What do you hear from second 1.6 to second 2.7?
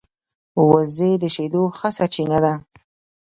ښه سرچینه ده